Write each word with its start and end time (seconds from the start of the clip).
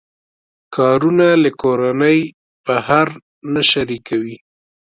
کارونه 0.75 1.27
له 1.43 1.49
کورنۍ 1.61 2.19
بهر 2.65 3.07
نه 3.53 3.61
شریکوي. 3.71 4.37